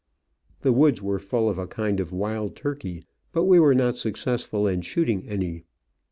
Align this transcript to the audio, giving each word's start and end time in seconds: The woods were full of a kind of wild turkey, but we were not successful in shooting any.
The 0.61 0.73
woods 0.73 0.99
were 0.99 1.19
full 1.19 1.47
of 1.47 1.59
a 1.59 1.67
kind 1.67 1.99
of 1.99 2.11
wild 2.11 2.55
turkey, 2.55 3.03
but 3.31 3.43
we 3.45 3.59
were 3.59 3.75
not 3.75 3.97
successful 3.99 4.65
in 4.67 4.81
shooting 4.81 5.29
any. 5.29 5.63